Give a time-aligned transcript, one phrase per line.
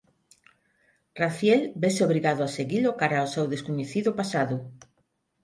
[1.21, 4.55] Raziel vese obrigado a seguilo cara ao seu descoñecido pasado.